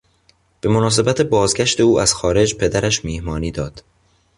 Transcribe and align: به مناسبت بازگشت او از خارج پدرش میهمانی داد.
به 0.61 0.69
مناسبت 0.69 1.21
بازگشت 1.21 1.79
او 1.79 1.99
از 1.99 2.13
خارج 2.13 2.55
پدرش 2.55 3.05
میهمانی 3.05 3.51
داد. 3.51 3.83